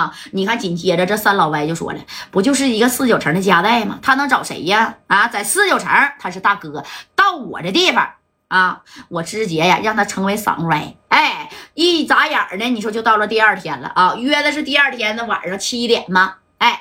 [0.00, 1.98] 啊，你看，紧接着这三老歪就说了，
[2.30, 3.98] 不就是一个四九城的夹带吗？
[4.00, 4.94] 他能找谁呀？
[5.08, 6.82] 啊，在四九城他是大哥，
[7.14, 8.08] 到我这地方
[8.48, 10.94] 啊，我直接呀让他成为嗓歪。
[11.08, 16.36] 哎，一眨眼呢，你说就到了第二天了啊，约的是第二天的晚上七点吗？
[16.56, 16.80] 哎，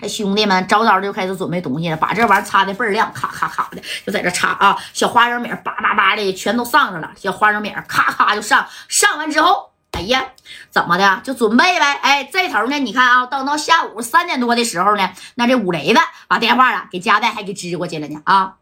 [0.00, 9.69] 这兄弟们早早就开始准备东西了，把这玩意擦的倍儿亮，咔咔咔的就在这擦啊，小花生米叭叭叭的全都上上了，小花生米咔咔就上，上完之后。
[10.00, 10.32] 哎呀，
[10.70, 11.20] 怎么的？
[11.22, 11.92] 就准备呗。
[12.00, 12.78] 哎，这头呢？
[12.78, 18.22] 你看啊，等到下午三点多的时候呢，那这五雷子把电话啊给佳代还给支过去了呢。
[18.24, 18.56] 啊，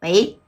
[0.00, 0.40] 喂，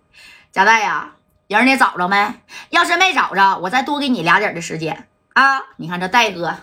[0.51, 1.13] 佳代呀，
[1.47, 2.35] 人你找着没？
[2.71, 5.63] 要是没找着，我再多给你俩点的时间啊。
[5.77, 6.57] 你看这戴哥，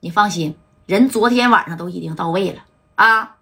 [0.00, 2.62] 你放心，人昨天晚上都已经到位了
[2.94, 3.36] 啊。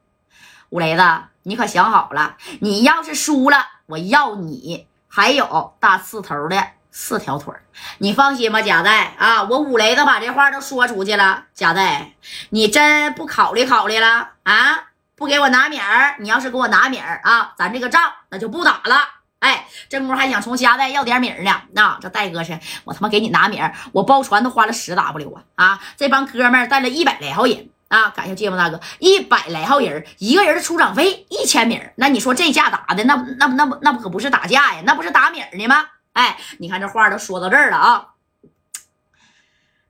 [0.71, 1.03] 五雷子，
[1.45, 6.73] 你可想好了，你要是输了，我要你还有大刺头的。
[7.01, 7.55] 四条腿
[7.99, 11.45] 你放心吧，贾代啊，我五雷子把这话都说出去了。
[11.55, 12.15] 贾代，
[12.51, 14.87] 你真不考虑考虑了啊？
[15.15, 18.97] 不给我拿米儿，你要是给我拿米儿啊，咱这个仗那就不打了。
[19.39, 21.63] 哎，这功夫还想从贾代要点米儿呢。
[21.73, 25.81] 那这戴哥是，我他妈给你拿米儿，我包船都花了十 W 啊啊！
[25.97, 35.87] 这帮哥们儿带了一百来号人啊，感谢芥末大哥，一百来号人，一个人出场费一千米，那你说这架打的，那那那不那不可不是打架呀，那不是打米儿呢吗？
[36.13, 38.09] 哎，你看这话都说到这儿了啊！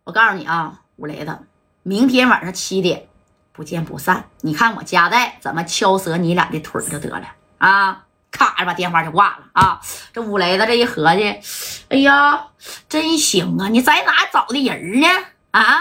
[0.05, 1.38] 我告诉你啊，五雷子，
[1.83, 3.08] 明天晚上七点
[3.52, 4.28] 不见不散。
[4.42, 7.27] 你看我夹带怎么敲折你俩的腿就得了
[7.58, 8.05] 啊！
[8.30, 9.80] 咔，把电话就挂了啊！
[10.12, 11.41] 这五雷子这一合计，
[11.88, 12.48] 哎呀，
[12.88, 13.69] 真行啊！
[13.69, 15.08] 你在哪找的人呢？
[15.50, 15.80] 啊，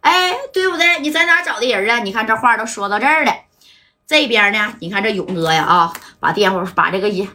[0.00, 0.98] 哎，对不对？
[0.98, 2.02] 你在哪找的人啊？
[2.02, 3.32] 你看这话都说到这儿了，
[4.06, 7.30] 这边呢，你看这勇哥呀啊，把电话把这个一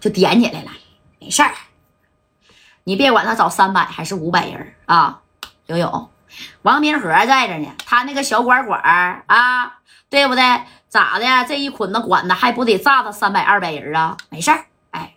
[0.00, 0.70] 就点起来了。
[1.22, 1.52] 没事儿，
[2.82, 5.20] 你别管他找三百还是五百人啊！
[5.66, 6.10] 游泳，
[6.62, 8.80] 王明和在这呢，他那个小管管
[9.26, 9.78] 啊，
[10.10, 10.42] 对不对？
[10.88, 11.24] 咋的？
[11.46, 14.16] 这一捆子管子还不得炸他三百二百人啊？
[14.30, 15.14] 没事儿，哎，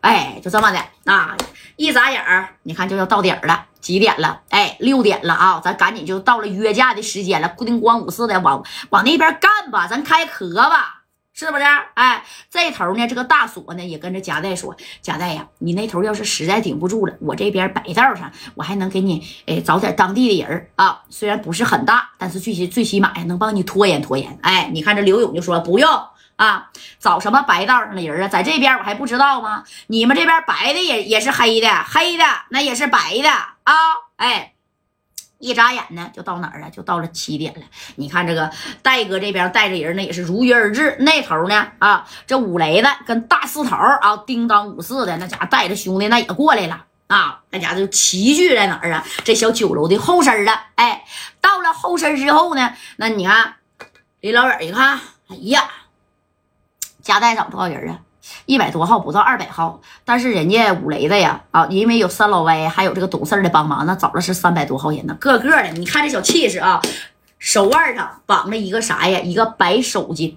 [0.00, 0.78] 哎，就这么的
[1.12, 1.36] 啊！
[1.76, 4.40] 一眨眼儿，你看就要到点儿了，几点了？
[4.48, 5.60] 哎，六点了啊！
[5.62, 11.02] 咱赶紧就到了约架的时间了，叮咣五四的往往那边干吧，咱开壳吧。
[11.34, 11.64] 是不是？
[11.94, 24.38] 哎，这头呢，这个大锁呢也跟着夹带说：“夹带呀，你那头要是实在顶不住了，我这边白道上我还能给你哎找点当地的人啊，虽然不是很大，但是最起最起码呀能帮你拖延拖延。
[24.42, 25.90] 哎，你看这刘勇就说不用
[26.36, 29.64] 啊，找什么白道上的人啊，在这边我还不知道吗？
[29.88, 33.74] 你们这边白的也也是黑的，黑的那也是白的啊，
[34.16, 34.52] 哎。”
[35.44, 36.70] 一眨眼呢，就到哪儿了？
[36.70, 37.60] 就到了七点了。
[37.96, 38.50] 你看这个
[38.80, 40.96] 戴哥这边带着人呢，也是如约而至。
[41.00, 47.42] 那头呢，啊，这五雷子跟大四头啊，叮当五四的那家带着兄弟那也过来了啊。
[47.50, 49.04] 那家就齐聚在哪儿啊？
[49.22, 50.58] 这小酒楼的后身了。
[50.76, 51.04] 哎，
[51.42, 53.56] 到了后身之后呢，那你看
[54.20, 55.68] 离老远一看，哎呀，
[57.02, 58.00] 家带找多少人啊？
[58.46, 66.80] 一百多号不到二百号，但是人家五雷子呀，啊，因为有三老歪，还有这个懂事的帮忙，那找的是三百多号人呢，个个的，你看这小气势啊，
[67.38, 69.20] 手腕上绑着一个啥呀？
[69.20, 70.34] 一个白手巾，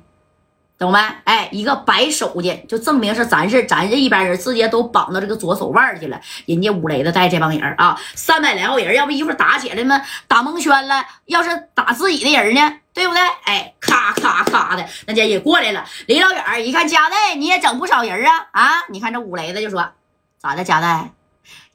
[0.78, 1.00] 懂没？
[1.24, 6.22] 哎，一个白手的，就证明是咱是咱这一般人，直接都绑到这个左手腕去了。
[6.46, 12.78] 人家五雷子带这帮人啊，三百来号人，要不一会儿打起来嘛，打蒙圈了，要是打自己的人呢？
[12.94, 13.22] 对不对？
[13.46, 15.84] 哎，咔咔咔的，那家也过来了。
[16.06, 18.84] 离老远一看，家代你也整不少人啊啊！
[18.90, 19.90] 你看这五雷子就说
[20.38, 21.12] ：“咋的，家代，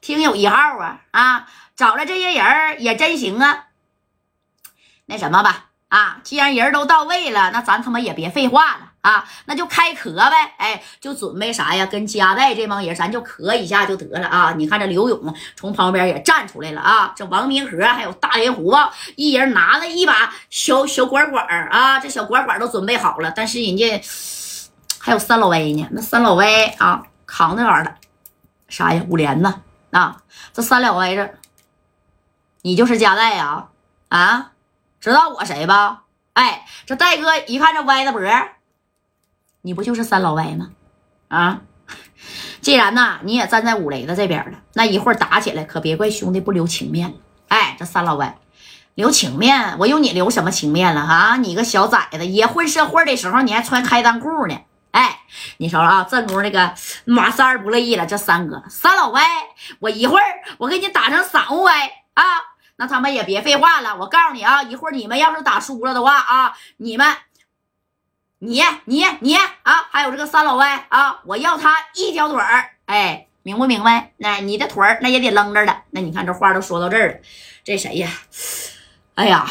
[0.01, 1.47] 听有一号啊啊！
[1.75, 3.65] 找了这些人也真行啊。
[5.07, 11.85] 那什么吧啊，既然人都到位了，那咱他妈也别废话了。”啊，那就开壳呗，哎，就准备啥呀？
[11.87, 14.55] 跟加代这帮人，咱就壳一下就得了啊！
[14.57, 18.79] 你看这刘勇从旁边也站出来了啊，这王明和还有大连胡子
[19.17, 24.01] 一人拿了一把小小管管啊，这小管管都准备好了，但是人家
[25.01, 27.97] 还有三老威呢，那三老威啊扛那玩意儿的
[28.69, 29.03] 啥呀？
[29.09, 29.53] 五连子
[29.91, 31.34] 啊，这三老威这，
[32.63, 33.66] 你就是加代呀？
[34.10, 34.53] 啊，
[35.01, 36.05] 知道我谁吧？
[36.34, 38.21] 哎，这戴哥一看这歪的脖。
[39.62, 40.70] 你不就是三老歪吗？
[41.28, 41.62] 啊，
[42.60, 47.14] 既然呐你也站在五雷子这边了，那一会儿打起来可别怪兄弟不留情面了。
[47.48, 48.38] 哎，这三老歪
[48.94, 51.36] 留情面，我有你留什么情面了啊？
[51.36, 54.59] 你个小崽子，也混社会的时候你还穿开裆裤呢。
[54.91, 55.20] 哎，
[55.56, 56.74] 你瞅瞅啊，正宫那个
[57.06, 59.22] 马三不乐意了，这三哥三老歪，
[59.78, 60.24] 我一会儿
[60.59, 62.22] 我给你打成三五歪啊，
[62.76, 63.97] 那他们也别废话了。
[63.97, 67.16] 我告诉你啊，一会儿你们要是打输了的话啊，你们。
[68.44, 74.10] 你你你啊，还有这个三老歪啊，我要他一条腿儿，哎，明不明白？
[74.16, 75.84] 那你的腿儿那也得扔着了。
[75.91, 77.15] 那你看这话都说到这儿了，
[77.62, 78.10] 这谁呀？
[79.15, 79.47] 哎呀，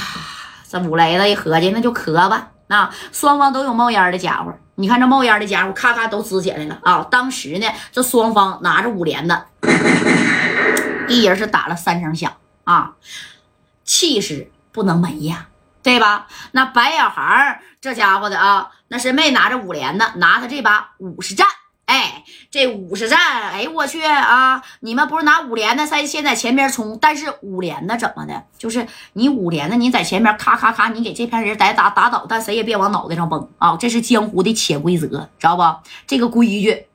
[0.68, 2.52] 这五雷子一合计，那就磕吧。
[2.68, 7.08] 那双方都有冒烟的家伙，你看这冒烟的家伙，咔咔都支起来了啊！
[7.10, 9.46] 当时呢，这双方拿着五连的，
[11.08, 12.34] 一人是打了三声响
[12.66, 12.96] 啊，
[13.86, 15.48] 气势不能没呀，
[15.84, 16.28] 对吧？
[16.52, 21.48] 那白小孩这家伙的啊，那是没拿着五连的，拿他这把五十战。
[21.88, 23.20] 哎，这五十战，
[23.52, 24.64] 哎我去啊！
[24.80, 28.46] 你们不是拿五连的在先在前边冲，但是五连的怎么的？
[28.58, 33.76] 就是你五连的，你在前面咔咔咔，你给这片人打打打倒，但谁也别往脑袋上崩啊！
[33.78, 35.08] 这是江湖的潜规则，
[35.38, 35.64] 知道不？
[36.08, 36.88] 这个规矩。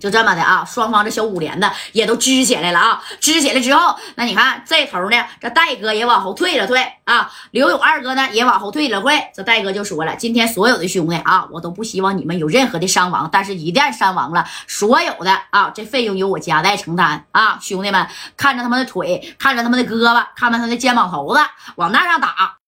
[0.00, 9.22] 就这么的啊，双方这小五连的也都支起来了啊，支起来之后，那你看这头呢，这戴哥也往后退了退啊，刘勇二哥呢也往后退了退。
[9.34, 18.06] 这戴哥就说了，今天所有的兄弟啊，我都不希望你们有任何的伤亡，但是一旦伤亡了，所有的啊，这费用由我夹带承担啊，兄弟们
[18.36, 21.40] 看着他们的腿，看着他们的胳膊，看着他们的肩膀头子，
[21.76, 22.56] 往那上打。